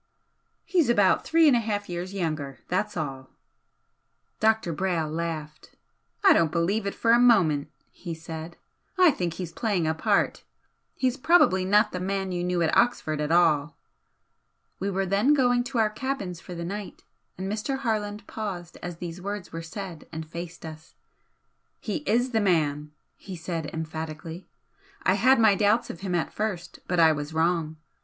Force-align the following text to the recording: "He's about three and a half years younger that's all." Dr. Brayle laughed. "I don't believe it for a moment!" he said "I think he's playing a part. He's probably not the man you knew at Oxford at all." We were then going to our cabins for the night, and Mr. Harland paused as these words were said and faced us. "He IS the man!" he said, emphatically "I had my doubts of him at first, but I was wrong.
"He's 0.65 0.89
about 0.89 1.23
three 1.25 1.47
and 1.47 1.55
a 1.55 1.59
half 1.59 1.87
years 1.87 2.11
younger 2.11 2.57
that's 2.69 2.97
all." 2.97 3.29
Dr. 4.39 4.73
Brayle 4.73 5.11
laughed. 5.11 5.75
"I 6.23 6.33
don't 6.33 6.51
believe 6.51 6.87
it 6.87 6.95
for 6.95 7.11
a 7.11 7.19
moment!" 7.19 7.69
he 7.91 8.15
said 8.15 8.57
"I 8.97 9.11
think 9.11 9.35
he's 9.35 9.51
playing 9.51 9.85
a 9.85 9.93
part. 9.93 10.43
He's 10.95 11.17
probably 11.17 11.65
not 11.65 11.91
the 11.91 11.99
man 11.99 12.31
you 12.31 12.43
knew 12.43 12.63
at 12.63 12.75
Oxford 12.75 13.21
at 13.21 13.31
all." 13.31 13.77
We 14.79 14.89
were 14.89 15.05
then 15.05 15.35
going 15.35 15.63
to 15.65 15.77
our 15.77 15.91
cabins 15.91 16.39
for 16.41 16.55
the 16.55 16.65
night, 16.65 17.03
and 17.37 17.47
Mr. 17.47 17.77
Harland 17.77 18.25
paused 18.25 18.79
as 18.81 18.97
these 18.97 19.21
words 19.21 19.53
were 19.53 19.61
said 19.61 20.07
and 20.11 20.27
faced 20.27 20.65
us. 20.65 20.95
"He 21.79 21.97
IS 22.07 22.31
the 22.31 22.41
man!" 22.41 22.89
he 23.17 23.35
said, 23.35 23.67
emphatically 23.67 24.47
"I 25.03 25.13
had 25.13 25.39
my 25.39 25.53
doubts 25.53 25.91
of 25.91 25.99
him 25.99 26.15
at 26.15 26.33
first, 26.33 26.79
but 26.87 26.99
I 26.99 27.11
was 27.11 27.35
wrong. 27.35 27.77